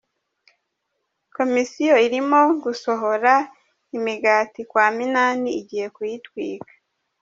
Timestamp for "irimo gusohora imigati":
2.07-4.61